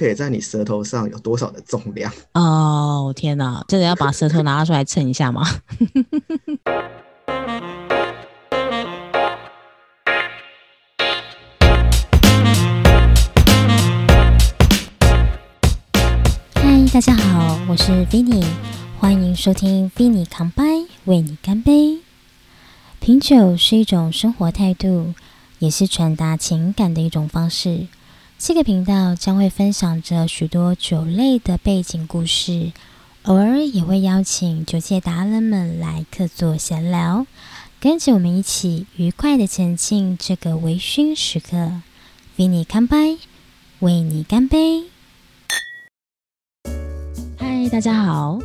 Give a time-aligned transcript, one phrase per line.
[0.00, 2.10] 可以在你舌头上有多少的重量？
[2.32, 5.46] 哦，天哪，真的要把舌头拿出来称一下吗？
[16.54, 18.42] 嗨，大家好，我是 Vinny，
[18.98, 21.98] 欢迎收听 Vinny 扛杯，为你干杯。
[23.00, 25.12] 品酒是一种生活态度，
[25.58, 27.88] 也是传达情感的一种方式。
[28.42, 32.72] 这个频道将会分享着许多酒类的背景故事，
[33.24, 37.26] 偶尔也会邀请酒界达人们来客座闲聊，
[37.78, 41.82] 跟着我们一起愉快的前进这个微醺时刻。
[42.36, 43.18] 为你干杯，
[43.80, 44.84] 为你干杯！
[47.36, 48.38] 嗨，大家好。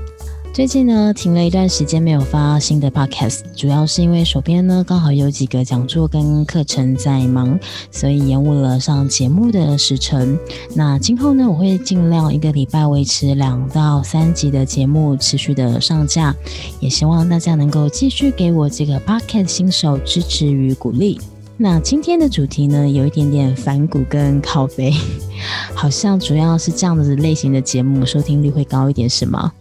[0.55, 7.59] 最近呢，停了一段时间没有发新的 podcast，主要是因为手边呢刚好有几个讲座跟课程在忙，
[7.91, 10.39] 所以延误了上节目的时程。
[10.73, 16.33] 那今后呢，我会尽量一个礼拜维持两到三集的节目持续的上架，
[16.79, 21.19] 也希望大家能够继续给我这个 podcast 新手支持与鼓励。
[21.57, 24.93] 那今天的主题呢，有一点点反骨跟靠背，
[25.75, 29.51] 好像主要是这样子类型的节目收听率会高一点，是吗？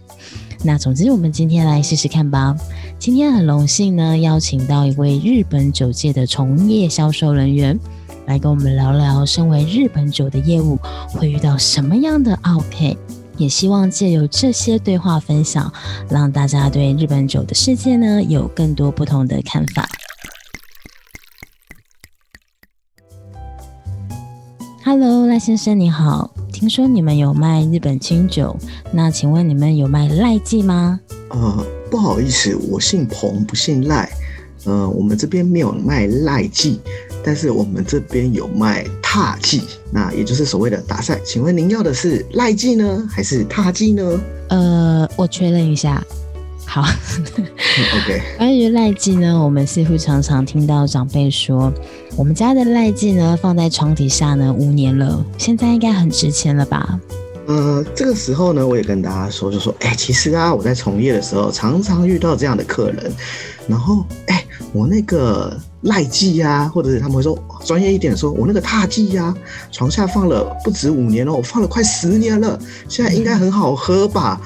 [0.66, 2.56] 那总之，我们今天来试试看吧。
[2.98, 7.78] 今天很荣幸呢，邀请到一位日本酒界的从业销售人员，
[8.24, 12.96] 来跟我们聊聊身为日本酒的业务会遇到什么样的奥配。
[13.36, 15.70] 也希望借由这些对话分享，
[16.08, 19.86] 让大家对日本酒的世界呢有更多不同的看法。
[24.82, 28.56] Hello，赖先生你好，听说你们有卖日本清酒，
[28.92, 31.00] 那请问你们有卖赖记吗？
[31.30, 34.08] 呃，不好意思，我姓彭，不姓赖。
[34.62, 36.80] 呃，我们这边没有卖赖记，
[37.24, 41.20] 但是我们这边有卖踏记，那也就是所谓的打赛。
[41.26, 44.20] 请问您要的是赖记呢，还是踏记呢？
[44.48, 46.00] 呃，我确认一下。
[46.64, 46.84] 好
[47.82, 48.22] ，OK。
[48.38, 51.72] 关于赖记呢，我们似乎常常听到长辈说，
[52.16, 56.98] 我们家的赖记呢放在床底下呢五年了，现在应该很值钱了吧？
[57.46, 63.12] 呃，这个时候呢，我也跟大家说，就说，哎，其实啊，我在从业的时候常常遇到这样的客人，
[63.68, 69.34] 然后，哎，我那个赖记呀，或者是他们会说专业一点，说我那个踏记呀，
[69.70, 74.40] 床下放了不止五年了，我放了快十年了，现在应该很好喝吧？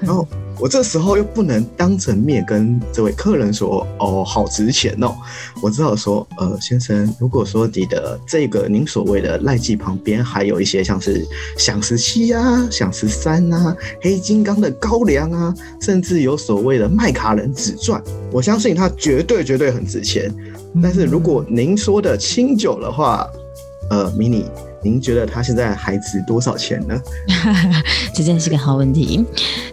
[0.00, 0.26] 然后。
[0.60, 5.16] 我这时候又不能当着面跟这位客人说哦，好值钱哦。
[5.62, 11.26] 我只好说，呃，先生，如果说你的这个您所谓的赖记旁边还有一些像是
[11.56, 20.30] 响十七啊、响十三啊、黑金刚的高粱啊，甚至有所谓的麦卡伦紫钻，我相信它绝对绝对很值钱。
[20.82, 23.26] 但是如果您说的清酒的话，
[23.88, 24.44] 呃，迷你。
[24.82, 26.98] 您觉得它现在还值多少钱呢？
[28.14, 29.24] 这真是个好问题。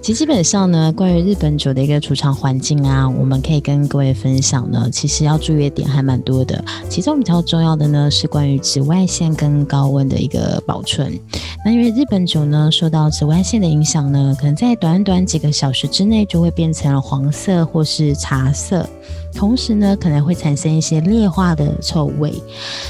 [0.02, 4.90] 其实基本上呢，关于日本酒的一个储藏环境啊，我们可以跟各位分享呢。
[4.92, 11.18] 其实要注意的点还蛮多的，其中比较重要的呢是关于紫外线跟高温的一个保存。
[11.66, 18.88] 那因为日本酒呢受到紫外线的影响呢，可能在短短几个小时之内就会变成了黄色或是茶色。
[19.34, 22.34] 同时呢，可能会产生一些劣化的臭味，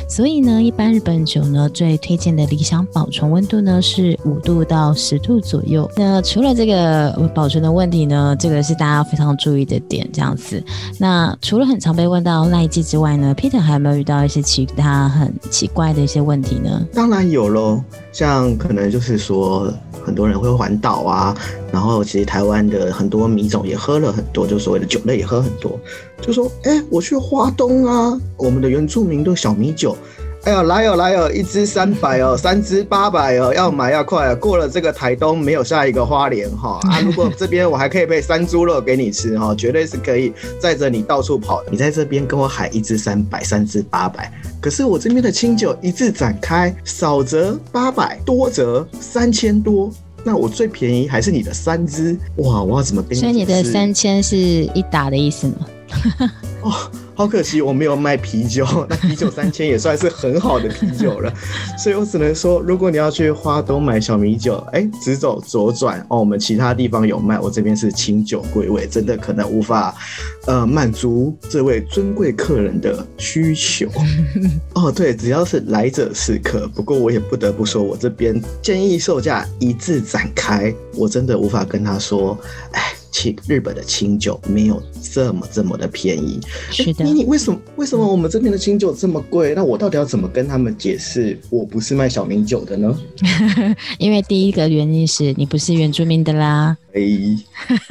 [0.08, 5.90] 所以呢，一般日本酒呢，最推荐的理想保存温度呢是五度到十度左右。
[5.98, 10.64] 那除了这个保存的问题呢，这个是大家非常注意的点，这样子。
[10.98, 16.82] 那除了很常被问到赖季之外呢，Peter 还有没有遇到一些其他很奇怪的一些问题呢？
[16.94, 19.74] 当然有喽，像可能就是说。
[20.06, 21.36] 很多人会环岛啊，
[21.70, 25.78] 然后其实台湾的很多米种也喝了很多，就所谓的酒类也喝很多，
[26.22, 29.98] 就说，哎，我去花东啊，我们的原住民都小米酒。
[30.48, 34.34] 哎呦，来哦来哦，一支三百哦， 三支八百哦，要买要快。
[34.34, 37.02] 过了这个台东，没有下一个花莲哈啊！
[37.04, 41.62] 如果这边我还可以配山猪肉给你吃哈，绝对是可以载着你到处跑。
[41.70, 44.32] 你在这边跟我喊一支三百，三支八百，
[44.62, 49.92] 可是我这边的清酒一字展开，少则八百，多则三千多。
[50.24, 52.64] 那我最便宜还是你的三支哇！
[52.64, 53.20] 我要怎么跟你？
[53.20, 55.68] 所以你的三千是一打的意思吗？
[56.64, 56.90] 哦。
[57.18, 58.64] 好可惜，我没有卖啤酒。
[58.88, 61.34] 那啤酒三千也算是很好的啤酒了，
[61.76, 69.96] 所以我只能说，如果你要去花东买小米酒，哎，直走左转哦，我们其他地方有卖，我这边是清酒归位，真的可能无法，
[70.46, 73.90] 呃，满足这位尊贵客人的需求。
[74.76, 76.68] 哦，对，只要是来者是客。
[76.68, 82.38] 不过我也不得不说，我这边建议售价一字展开，我真的无法跟他说，
[82.74, 82.94] 哎。
[83.18, 84.82] 清日本的清酒没有
[85.12, 86.40] 这么这么的便宜。
[86.70, 89.56] 是的你你为什么为什么我们这边的清酒这么贵？
[89.56, 92.96] 那我到底要怎么跟他们解释我不是卖小米酒的呢？
[93.98, 96.78] 因为第一个原因是你不是原住民的啦。
[96.94, 97.02] 哎，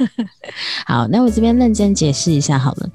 [0.85, 2.89] 好，那我这边认真解释一下好了，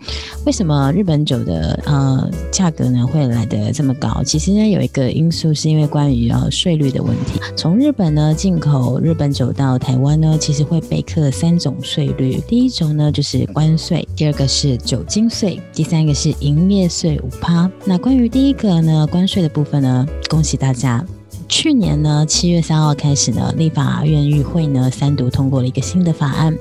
[0.47, 4.23] 为什么日本酒的呃价格呢会来的这么高？
[4.25, 7.41] 其实呢有一个因素是因为关于呃税率的问题。
[7.57, 12.22] 从日本呢进口日本酒到台湾呢，其实会被课三种税率。
[12.47, 17.71] 第一种呢就是关税，第二个是酒精税，第三个是营业税五趴。
[17.85, 21.05] 那关于第一个呢关税的部分呢，恭喜大家。
[21.49, 26.57] 去年呢，七月三号开始呢，立法院议会呢三读通过了一个新的法案，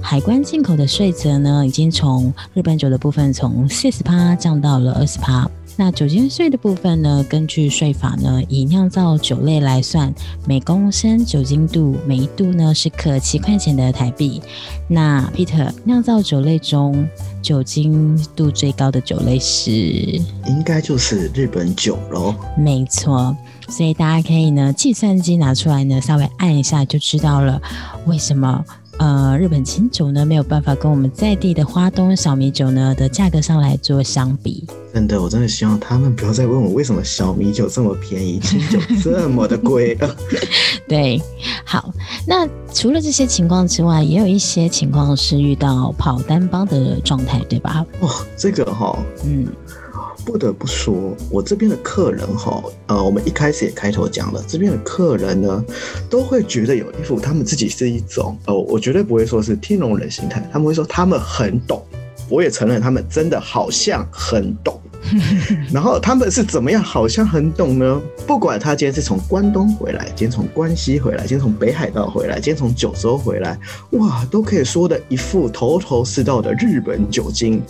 [0.00, 5.50] 海关进口的税则呢，已经从日本酒的部分从四十趴降到了二十趴。
[5.80, 10.12] 那酒精税的部分呢，根据税法呢，以酿造酒类来算，
[10.44, 14.42] 每公升酒精度每一度呢是可七块钱的台币。
[14.88, 17.08] 那 Peter，酿造酒类中
[17.40, 19.70] 酒精度最高的酒类是？
[19.70, 22.34] 应该就是日本酒喽。
[22.56, 23.36] 没错。
[23.68, 27.62] 所以大家可以呢，计算机拿出来呢，稍微按一下就知道了，
[28.06, 28.64] 为什么
[28.98, 34.64] 呃日本清酒呢没有办法跟我们在地的花东小米酒呢的价格上来做相比？
[34.92, 40.16] 真的，我真的希望他们不要再问我为什么小米酒这么便宜，清酒这么的贵了。
[40.88, 41.20] 对，
[41.64, 41.92] 好，
[42.26, 47.84] 那除了这些情况之外，也有一些情况是遇到跑单帮的状态，对吧？
[48.00, 49.46] 哦，这个哈，嗯。
[50.28, 55.64] 不得不说，我这边的客人哈，呃，我们一开始也开头讲了，这边的客人呢，
[56.10, 61.82] 都会觉得有一副他们自己是一种，呃，我绝对不会说是天龙人心态，他们会说他们很懂，
[62.28, 64.80] 我也承认他们真的好像很懂。
[65.72, 66.82] 然后他们是怎么样？
[66.82, 68.02] 好像很懂呢。
[68.26, 73.58] 不管他今天是从关东回来，今天从关西回来，今天从北海道回来，今天从九州回来，
[73.92, 77.62] 哇，都可以说的一副头头是道的日本酒精。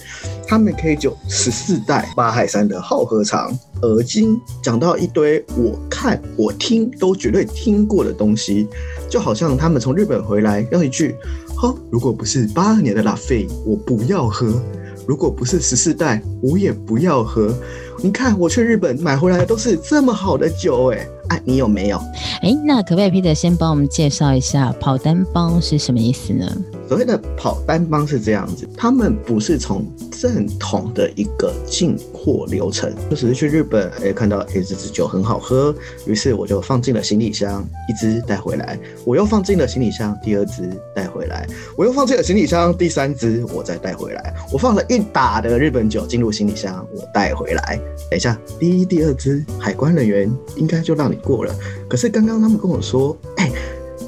[0.49, 8.67] 他们可以酒十四代八海山的好喝长，而今讲到一堆我看我听都绝对听过的东西，
[9.09, 11.15] 就好像他们从日本回来，要一句：
[11.61, 14.63] 呵，如果不是八二年的拉菲，我不要喝。
[15.09, 17.53] 如果不是十四代，我也不要喝。
[18.01, 21.99] 你看，我去日本买回来的都是这么好的酒，哎，哎，你有没有？
[22.43, 26.47] 哎，那可不可以 Peter 先帮我们介绍一下跑单帮是什么意思呢？
[26.89, 35.75] 所谓的跑单帮是这样子，他们不是从正统的一个进货流程，就只是去日本，哎，看到哎这支酒很好喝，
[36.07, 41.47] 于是我就放进了行李箱，一支带回来，我又放进了行李箱，第二支带回来，
[41.77, 47.79] 我又放进了行李箱，第三支我再带回来，我放了一打的日本酒进入行李箱，我带回来。
[48.11, 51.55] 等一下，第一、第二支海关人员应该就让你过了，
[51.89, 53.51] 可是刚刚他们跟我说，哎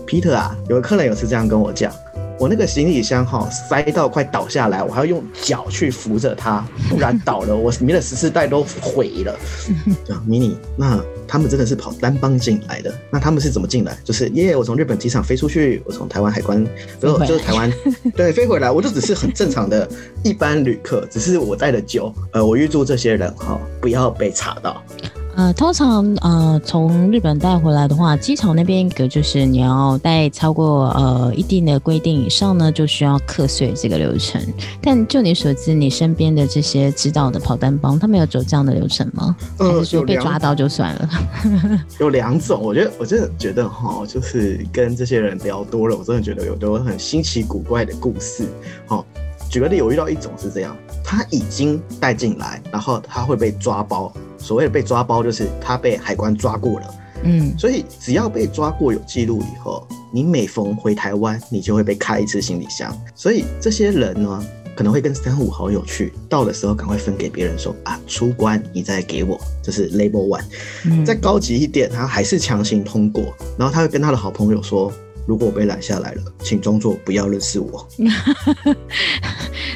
[0.06, 1.93] ，Peter 啊，有个客人有次这样跟我讲。
[2.40, 9.38] 我那个行李箱哈塞到快倒下来，我还要用脚去扶着它，不然倒了，我里面的十四袋都毁了。
[10.26, 10.98] 迷你，那
[11.28, 12.90] 他们真的是跑单帮进来的？
[13.10, 13.94] 那他们是怎么进来？
[14.02, 16.66] 就是耶，我从日本机场飞出去，我从台湾海关，
[16.98, 17.70] 然后就是台湾
[18.16, 19.87] 对飞回来，我就只是很正常的
[20.25, 24.82] 一般旅客，只是我带的酒，呃，我预祝这些人哈不要被查到。
[25.40, 34.38] 呃，通常呃从日本带回来的话，机场那边一个就是你要带超过呃一定的规定以上呢，就需要课税这个流程。
[34.82, 39.34] 但就你所知，你身边的这些知道的跑单帮，他们有走这样的流程吗？
[39.58, 41.08] 还是说被抓到就算了？
[41.98, 48.44] 有两种，我觉得我真的觉得哈，就是跟这些人聊多了，我真的觉得有多很新奇古怪的故事。
[48.87, 49.06] 好，
[49.50, 54.12] 举个例，我遇到一种是这样，他已经带进来，然后他会被抓包。
[54.38, 62.97] 所谓的被抓包，就是他被海关抓过了，嗯，所以只要被抓过有记录以后，你每逢回台湾，你就会被开一次行李箱。
[63.12, 71.04] 所以这些人呢，可能会跟三五好友去，到的时候赶快分给别人，说啊，出关你再给我，这是 label one。
[71.04, 74.92] 再高级一点，他还是强行通过，然后他会跟他的好朋友说，
[75.27, 77.87] 如果我被拦下来了，请装作不要认识我。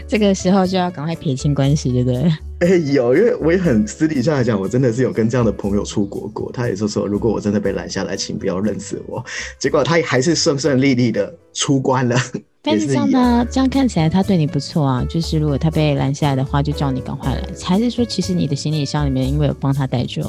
[0.06, 2.32] 这个时候就要赶快撇清关系，对不对？
[2.60, 6.50] 哎，有，因为我也很私底下来讲，我真的是有跟这样的朋友出国过。
[6.52, 9.24] 他也是说，如果我真的被拦下来，请不要认识我。
[9.58, 12.16] 结果他还是顺顺利利的出关了。
[12.62, 15.04] 但是这样呢，这样看起来他对你不错啊。
[15.08, 17.42] 就是如果他被拦下来的话，就叫你赶快来。
[17.62, 20.22] 还是说，其实你的行李箱里面因为有帮他带酒？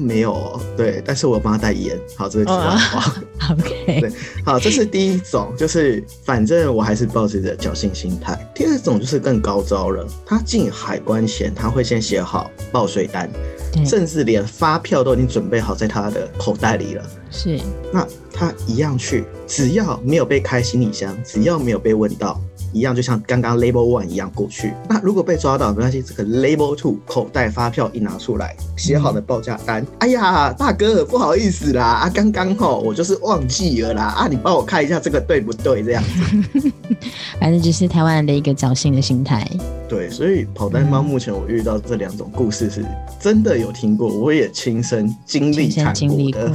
[0.00, 1.98] 哦，没有，对，但是我帮他带烟。
[2.16, 3.14] 好，这个题外话。
[3.50, 4.12] OK，对，
[4.44, 8.38] 好，这是第一种，就是反正我还是抱着侥幸心态。
[8.54, 13.30] 第二种就是更高招了，他进海关前他会先写好报税单，
[13.72, 17.04] 对甚至连发票都已经准备好在他的口袋里了。
[17.30, 17.58] 是，
[17.92, 22.40] 那他一样去，只要没有被开行李箱，只要没有被问到，
[22.72, 24.72] 一样就像刚刚 Label One 一样过去。
[24.88, 35.82] 那如果被抓到，没关系，这个 Label Two 口袋发票一拿出来，写好的报价单，哎呀，大哥不好意思啦，啊，刚刚吼我就是忘记了啦，啊，你帮我看一下这个对不对？
[35.82, 36.72] 这样子。
[37.40, 39.48] 反正就是台湾人的一个侥幸的心态。
[39.88, 42.84] 对，所以跑单猫目前我遇到这两种故事是
[43.20, 46.50] 真的有听过，我也亲身经历亲身看经历的。。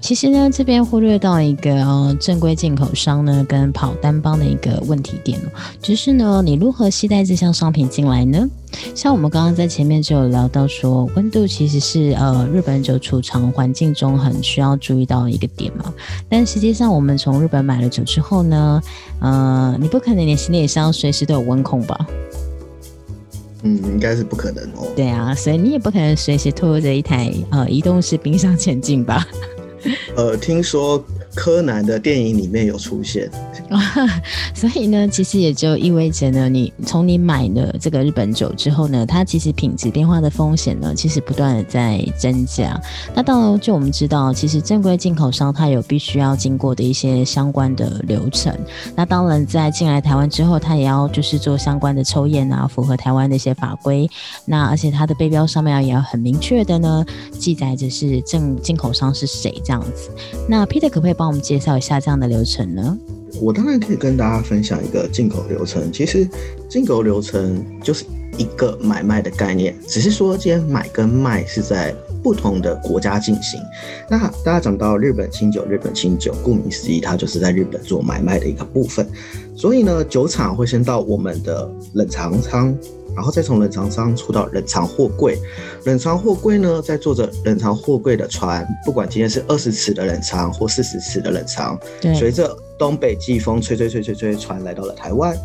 [0.00, 5.48] 其实呢，这边忽略到一个呃正规进口商呢跟跑单帮的一个问题点哦，
[5.80, 8.46] 就是呢，你如何携带这项商品进来呢？
[8.94, 15.92] 像我们刚刚在前面就有聊到说，温度其实是呃日本酒储藏环境中很需要注意到的一个点嘛。
[16.28, 18.82] 但实际上，我们从日本买了酒之后呢，
[19.20, 22.06] 呃，你不可能连行李箱随时都有温控吧？
[23.62, 24.86] 嗯，应该是不可能哦。
[24.94, 29.26] 对啊，所以你也不可能随时拖着一台呃移动式冰箱前进吧？
[30.16, 31.02] 呃，听说
[31.34, 33.30] 柯南的电影里面有出现，
[34.54, 42.80] 所以呢，其实也就意味着呢，你从你买了这个日本酒之后呢，它其实品质变化的风险呢，其实不断的在增加。
[43.14, 48.56] 那当然，就我们知道，其实正规进口商它有必须要经过的一些相关的流程。
[48.94, 54.08] 那当然，在进来台湾之后，它也要就是做相关的抽验啊，符合台湾的一些法规。
[54.46, 57.04] 那而且它的背标上面也要很明确的呢，
[57.38, 60.10] 记载着是正进口商是谁这样样子。
[60.48, 62.96] 那 Peter 可不可以帮我们介绍一下这样的流程呢？
[63.40, 65.92] 我当然可以跟大家分享一个进口流程。
[65.92, 66.28] 其实
[66.68, 68.04] 进口流程就是
[68.38, 71.92] 一个买卖的概念，只是说今天买跟卖是在
[72.24, 73.60] 不同的国家进行。
[74.08, 79.06] 那大家讲到日本清酒，日本清酒顾名思义，它就是在日本做买卖的一个部分。
[79.54, 82.74] 所以呢，酒厂会先到我们的冷藏仓，
[83.14, 85.38] 然后再从冷藏仓出到冷藏货柜。
[85.84, 95.36] 冷藏货柜呢，再坐着冷藏货柜的船，不管今天是二十尺的冷藏或四十尺的冷藏，对，随着东北季风吹吹吹吹吹，船来到了台湾，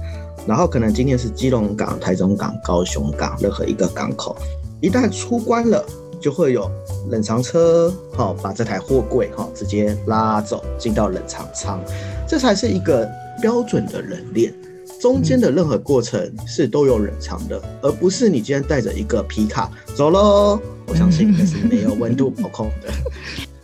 [0.48, 4.36] 然后可能今天是基隆港、台中港、高雄港任何一个港口，
[4.82, 5.86] 一旦出关了，
[6.20, 6.70] 就会有
[7.10, 11.80] 冷藏车，好、把这台货柜哈、直接拉走，进到冷藏仓，
[12.28, 13.10] 这才是一个
[13.42, 14.54] 标准的冷链。
[15.00, 20.60] 中间的任何过程是都有冷藏的，而不是你今天带着一个皮卡走喽。
[20.86, 22.92] 我相信那是没有温度 保控的。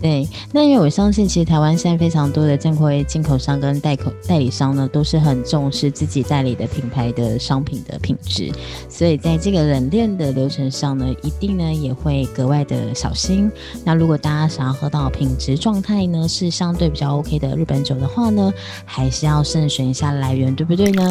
[0.02, 8.52] 对，那因为我相信，其实台湾现在非常多的正规进口商跟代口代理商呢，都是很重视自己代理的品牌的商品的品质，
[8.90, 13.50] 所以在这个冷链的流程上呢，一定呢也会格外的小心。
[13.84, 18.54] 那如果大家想要喝到品质状态呢是相对比较 OK 的日本酒的话呢，
[18.86, 21.10] 还是要慎选一下来源，对不对呢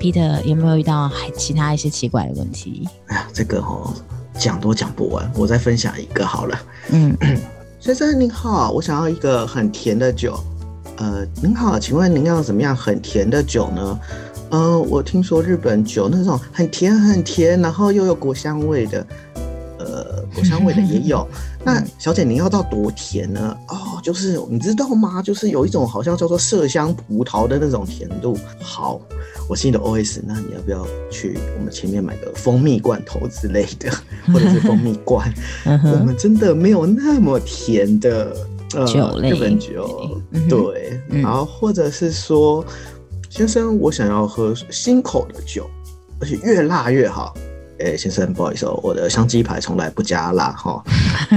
[0.00, 2.88] ？Peter 有没有遇到还其他一些奇怪的问题？
[3.06, 3.94] 哎呀，这个哦，
[4.38, 6.58] 讲都讲不完，我再分享一个好了。
[6.90, 7.16] 嗯，
[7.80, 10.38] 先生您好，我想要一个很甜的酒。
[10.96, 14.00] 呃，您好，请问您要怎么样很甜的酒呢？
[14.50, 19.06] 呃，我听说日本酒那种很甜很甜，然后又有果香味的，
[19.78, 21.26] 呃，果香味的也有。
[21.64, 23.56] 那小姐您要到多甜呢？
[23.68, 25.22] 哦，就是你知道吗？
[25.22, 28.36] 就是有一种好像叫做麝香葡萄的那种甜度。
[28.60, 29.00] 好，
[29.48, 33.90] 我心里的 OS，那你要不要去我们前面买个蜂蜜罐头之类的，
[34.32, 35.32] 或者是蜂蜜罐？
[35.64, 38.36] 我们真的没有那么甜的
[38.74, 42.64] 呃酒类日本酒，对，嗯然后或者是说，
[43.30, 45.70] 先生，我想要喝新口的酒，
[46.20, 47.34] 而且越辣越好。
[47.78, 50.84] 哎、先生，不好意思哦，我的香鸡排从来不加辣哈。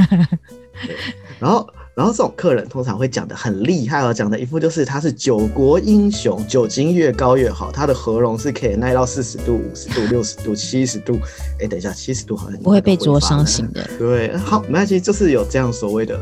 [0.86, 0.96] 对
[1.40, 11.18] 然后，然后这种客人通常会讲的很厉害哦，讲的一副就是他是九国英雄，酒精越高越好，他的喉咙是可以耐到四十度、五十度、 六十度、七十度。
[11.62, 13.90] 哎，等一下，七十度好像不会被灼灼伤型的。
[13.98, 16.20] 对，好，没关系，就是有这样所谓的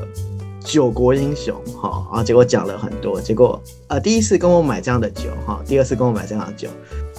[0.64, 6.70] 九国英雄哈，然后结果讲了很多，结果呃第一次跟我买这样的酒哈，第二次跟我买这样的酒，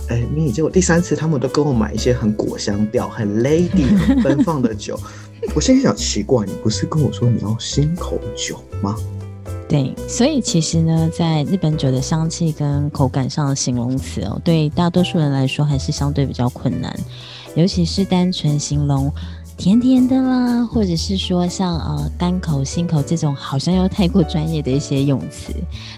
[0.09, 4.97] 哎，结果第三次他们都跟我买一些很果香调、很 lady、很奔放的酒，
[5.55, 8.97] 我心里想奇怪，你不是跟我说你要新口酒吗？
[9.69, 16.97] 对，所以其实呢，在日本酒的香气跟口感上的形容词哦，对大多数人来说还是相对比较困难，
[17.55, 19.13] 尤其是单纯形容
[19.57, 25.55] 甜甜的啦，或者是说像呃单口、新口这种好像又太过专业的一些用词。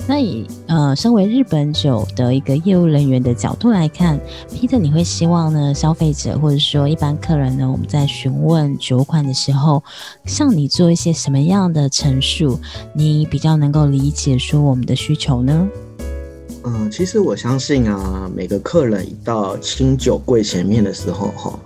[0.06, 4.20] 那以呃身为日本酒的一个业务人员的角度来看
[4.50, 9.82] ，Peter，你会希望呢消费者或者说一般客人呢，我们在询问酒款的时候，
[10.26, 12.60] 向你做一些什么样的陈述，
[12.94, 15.68] 你比较能够理解说我们的需求呢？
[16.64, 21.58] 嗯，其实我相信啊，每个客人一到清酒柜前面的时候，哈，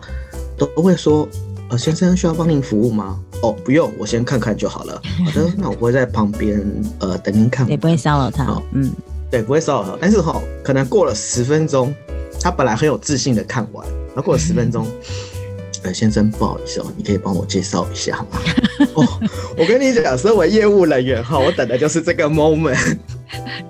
[0.57, 1.27] 都会说，
[1.71, 3.19] 呃，先生需要帮您服务吗？
[3.43, 5.01] 哦，不用，我先看看就好了。
[5.25, 6.61] 好的，那我会在旁边
[6.99, 7.69] 呃等您看。
[7.69, 8.45] 也不会骚扰他。
[8.45, 8.93] 好嗯，
[9.31, 9.99] 对，不会骚扰他。
[10.01, 11.95] 但是哈、可能过了十分钟，
[12.41, 14.85] 他本来很有自信的看完，然后过了十分钟，
[15.85, 18.41] 呃，先生不好意思哦，你可以帮我介绍一下吗？
[18.95, 19.07] 哦，
[19.57, 22.99] 我跟你讲，身为业务人员哈，我等的就是这个 moment。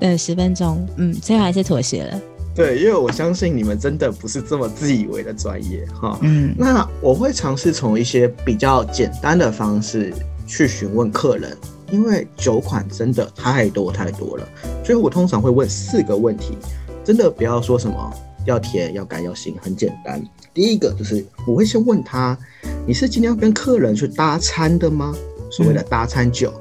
[0.00, 2.20] 等十分钟，嗯，最后还是妥协了。
[2.54, 6.18] 对，因为我相信你们真的不是这么自以为的专业哈。
[6.22, 10.12] 嗯那我会尝试从一些比较简单的方式
[10.46, 11.56] 去询问客人，
[11.90, 14.48] 因为酒款真的太多太多了，
[14.84, 16.58] 所以我通常会问四个问题，
[17.04, 18.12] 真的不要说什么
[18.44, 20.20] 要甜、要干、要辛，很简单。
[20.52, 22.36] 第一个就是我会先问他，
[22.84, 25.14] 你是今天要跟客人去搭餐的吗？
[25.50, 26.52] 所谓的搭餐酒，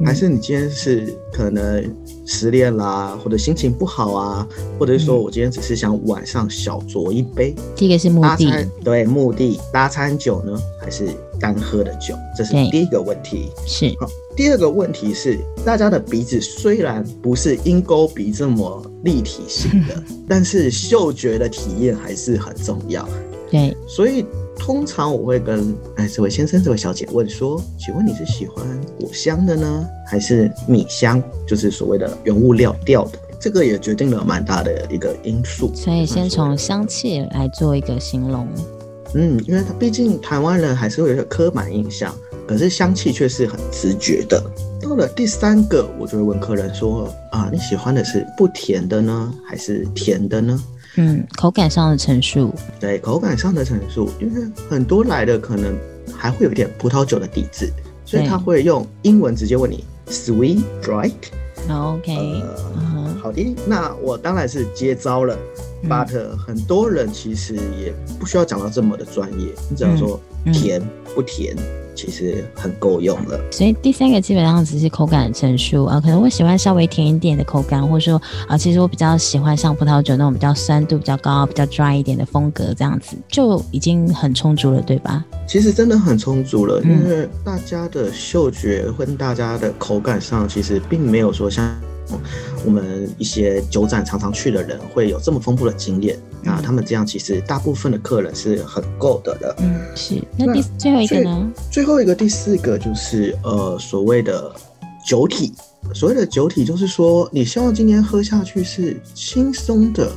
[0.00, 1.84] 嗯还是你今天是可能
[2.24, 4.48] 失恋啦，或者心情不好啊，
[4.78, 11.08] 或者是说嗯我今天只是想晚上小酌一杯，第一个是目的，对目的搭餐酒呢，还是
[11.40, 12.14] 单喝的酒？
[12.36, 13.48] 这是第一个问题。
[13.66, 23.08] 是好，第二个问题是，大家的鼻子虽然不是鹰钩鼻这么立体型的， 但是嗅觉的体验还是很重要。
[23.50, 24.24] 对，所以
[24.58, 28.64] 通常我会跟哎这位先生、这位小姐问说，请问你是喜欢
[28.98, 31.22] 果香的呢，还是米香？
[31.46, 33.18] 就是所谓的原物料调的。
[33.38, 35.70] 这个也决定了蛮大的一个因素。
[35.74, 38.48] 所以先从香气来做一个形容。
[39.14, 42.14] 嗯，因为它毕竟台湾人还是会有点刻板印象，
[42.48, 44.42] 可是香气却是很直觉的。
[44.80, 50.58] 到了第三个，我就会问客人说：啊，你喜欢的是不甜的呢，还是甜的呢？
[50.96, 55.76] 嗯，口感上的陈述，对，口感上的陈述，因为很多来的可能
[56.16, 57.70] 还会有一点葡萄酒的底子，
[58.04, 61.10] 所以他会用英文直接问你 sweet, dry。
[61.68, 62.42] OK，
[63.22, 65.36] 好的，那我当然是接招了。
[65.82, 70.18] 嗯 but 很多人其实也不需要讲到这么的专业，你只要说
[70.50, 70.80] 甜
[71.14, 71.54] 不甜，
[71.94, 73.38] 其实很够用了。
[73.50, 85.24] 所以第三个基本上只是口感的陈述啊，可能我喜欢稍微甜一点的口感，或者说啊，其实我比较喜欢像葡萄酒那种比较酸度比较高、比较 dry 一点的风格，这样子就已经很充足了，对吧？
[85.46, 91.64] 其实真的很充足了，嗯因为大家的嗅觉跟大家的口感上，其实并没有说像
[92.64, 96.18] 我们一些酒展常常去的人会有这么丰富的经验。
[96.42, 99.56] 那他们这样，其实大部分的客人是很够的了。
[99.60, 100.14] 嗯，是。
[100.38, 101.52] 那那第最后一个呢？
[101.70, 104.54] 最后一个第四个就是呃所谓的
[105.06, 105.52] 酒体，
[105.94, 110.10] 所谓的酒体就是说，你希望今天喝下去是轻松的，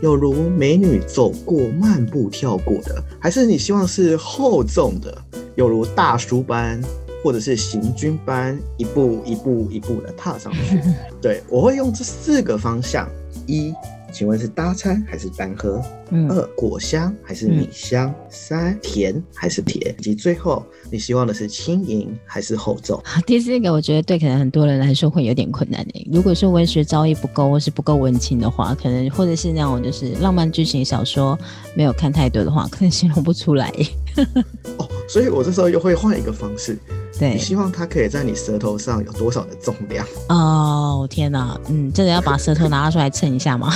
[0.00, 5.16] 有如美女走过、漫步跳过的，还是你希望是厚重的，
[5.54, 6.80] 有如大叔般
[7.22, 10.80] 或者是行军般一步一步一步的踏上去？
[11.20, 13.08] 对我会用这四个方向：
[13.46, 13.74] 一，
[14.12, 15.82] 请问是搭餐还是单喝？
[16.12, 18.12] 嗯，二果香还是米香？
[18.28, 19.94] 三甜还是甜？
[19.98, 23.00] 以及最后你希望的是轻盈还是厚重？
[23.04, 26.08] 好，第四个我觉得对可能很多人来说会有点困难诶。
[26.10, 31.38] 如果说文学造诣不够，或是不够文青的话，可能或者是那种就是浪漫剧情小说
[31.76, 33.72] 没有看太多的话，可能形容不出来。
[34.78, 36.76] 哦，所以我这时候又会换一个方式，
[37.20, 40.06] 对你，希望它可以在你舌头上有多少的重量？
[40.30, 43.74] 哦天哪，嗯，真的要把舌头拿出来称一下吗？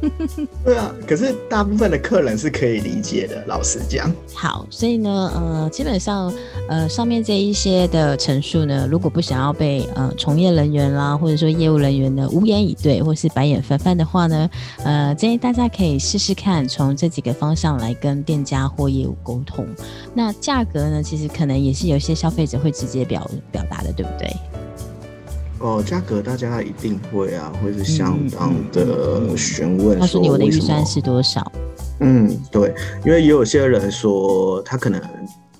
[0.62, 4.12] 对啊，可是大部分的客人是可以理解的，老实讲。
[4.34, 6.30] 好，所以呢，呃，基本上，
[6.68, 14.50] 呃，上面这一些的陈述呢，如果不想要被呃从业人员啦，或者说业务人员呢无言以对，或是白眼翻翻的话呢，
[14.84, 19.66] 呃，建议大家可以试试看，从这几个方向来跟店家或业务沟通。
[20.12, 24.36] 那价格呢，其实可能也是有一些消费者会直接表表达的，对不对？
[25.60, 29.98] 哦，价格大家一定会啊，会是相当嗯的询问。
[29.98, 31.50] 告诉你我的预算是多少？
[32.00, 32.74] 嗯，对，
[33.06, 35.00] 因为也有些人说他可能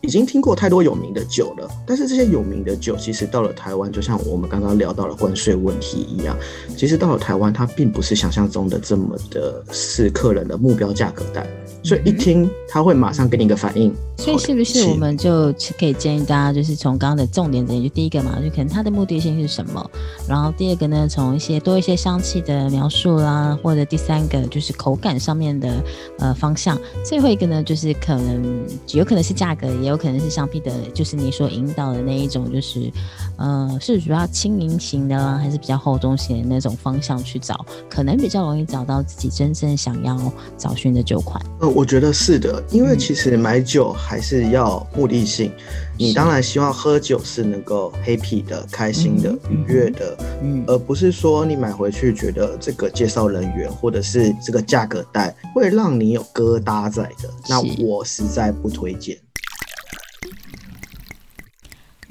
[0.03, 6.37] 已经听过太多有名的酒了，但是这些有名的酒其实到了台湾，就像我们刚刚聊到了关税问题一样，
[6.77, 11.47] 其实到了台湾，它并不是想象中的这么的是客人的目标价格带，
[11.83, 13.95] 所以一听他会马上给你一个反应。
[14.17, 19.91] 所以是不是我们就可以建议大家，就是从刚刚的重点整理，就第一个嘛，就可能它的目的性是什么，
[20.27, 25.83] 然后第二个呢，从一些多一些香气的描述啦，或者第三个就是口感上面的
[26.19, 32.91] 呃方向，最后一个呢，就是可能有可能是价格，也有可能是香槟的，就是你所引导的那一种，就是
[33.37, 40.19] 呃是主要轻盈型的啦，还是比较厚重型的那种方向去找，可能比较容易找到自己真正想要
[40.57, 41.41] 找寻的酒款。
[41.61, 45.53] 呃，我觉得是的，因为嗯其实买酒还是要目的性。
[45.97, 59.17] 你当然希望喝酒是能够 happy 的、开心的、愉悦的，嗯而不是说你买回去觉得这个介绍人员或者是这个价格带会让你有疙瘩在的，那我实在不推荐。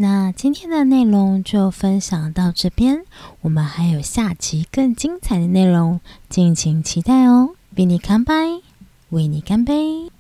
[0.04, 3.06] 那今天的内容就分享到这边，
[3.40, 7.52] 我们还有下集更精彩的内容，敬请期待哦！
[7.78, 8.62] 为你干杯，
[9.12, 10.12] 为你干杯。